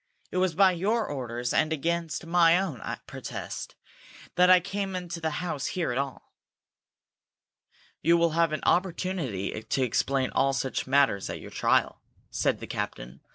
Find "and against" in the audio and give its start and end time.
1.53-2.25